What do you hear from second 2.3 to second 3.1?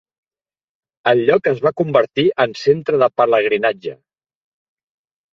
en centre de